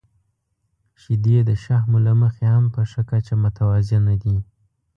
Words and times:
•شیدې 1.01 1.37
د 1.49 1.51
شحمو 1.63 1.97
له 2.07 2.13
مخې 2.21 2.45
هم 2.53 2.65
په 2.73 2.81
ښه 2.91 3.01
کچه 3.09 3.35
متوازنه 3.43 4.13
دي. 4.23 4.37